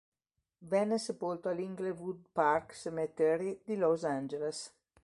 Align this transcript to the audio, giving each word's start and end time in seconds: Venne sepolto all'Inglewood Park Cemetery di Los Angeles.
Venne 0.65 0.97
sepolto 0.97 1.47
all'Inglewood 1.49 2.25
Park 2.31 2.73
Cemetery 2.73 3.61
di 3.63 3.75
Los 3.75 4.03
Angeles. 4.03 4.73